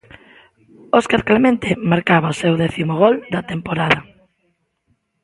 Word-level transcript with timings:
Óscar 0.99 1.21
Clemente 1.29 1.69
marcaba 1.91 2.33
o 2.33 2.37
seu 2.41 2.53
décimo 2.63 2.93
gol 3.03 3.15
da 3.33 3.41
temporada. 3.51 3.99